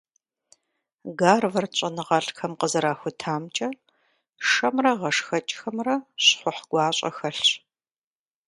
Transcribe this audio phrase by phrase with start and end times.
[1.19, 3.69] Гарвард щӀэныгъэлӀхэм къызэрахутамкӀэ,
[4.47, 7.49] шэмрэ гъэшхэкӀхэмрэ щхъухь гуащӀэ хэлъщ.